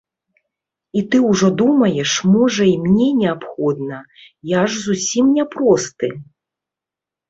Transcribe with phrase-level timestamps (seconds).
[1.01, 4.03] І ты ўжо думаеш, можа, і мне неабходна,
[4.59, 6.15] я ж зусім няпросты?